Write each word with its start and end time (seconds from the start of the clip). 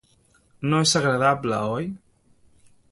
No 0.71 0.79
és 0.85 0.95
agradable, 1.01 1.61
oi? 1.77 1.91